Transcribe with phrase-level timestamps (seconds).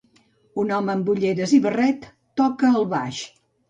[0.63, 2.11] Un home amb ulleres i barret
[2.45, 3.27] toca el baix.